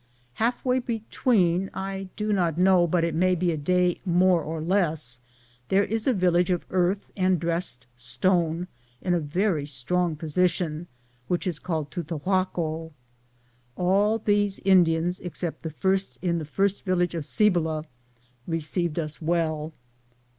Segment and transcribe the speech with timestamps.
[0.33, 5.21] Halfway between, I do not know but it may be a day more or less,
[5.69, 8.67] there is a village of earth and dressed stone,
[9.03, 10.87] in a very strong position,
[11.27, 12.93] which is called Tutahaco.
[13.75, 17.85] 1 All these Indians, except the first in the first village of Cibola,
[18.47, 19.71] received us well.